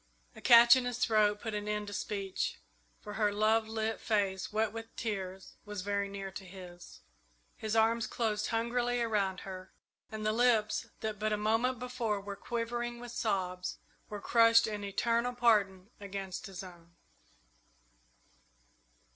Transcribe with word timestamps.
"I" 0.35 0.39
A 0.39 0.41
catch 0.41 0.75
in 0.75 0.85
his 0.85 0.97
throat 0.97 1.41
put 1.41 1.53
an 1.53 1.67
end 1.67 1.85
to 1.85 1.93
speech, 1.93 2.57
for 3.01 3.13
her 3.13 3.31
love 3.31 3.67
lit 3.67 3.99
face, 3.99 4.51
wet 4.51 4.73
with 4.73 4.95
tears, 4.95 5.57
was 5.63 5.83
very 5.83 6.09
near 6.09 6.31
to 6.31 6.43
his. 6.43 7.01
His 7.55 7.75
arms 7.75 8.07
closed 8.07 8.47
hungrily 8.47 8.99
around 8.99 9.41
her, 9.41 9.71
and 10.11 10.25
the 10.25 10.33
lips 10.33 10.87
that 11.01 11.19
but 11.19 11.31
a 11.33 11.37
moment 11.37 11.77
before 11.77 12.19
were 12.19 12.35
quivering 12.35 12.99
with 12.99 13.11
sobs, 13.11 13.77
were 14.09 14.19
crushed 14.19 14.65
in 14.65 14.83
eternal 14.83 15.35
pardon 15.35 15.91
against 15.99 16.47
his 16.47 16.63
own. 16.63 16.95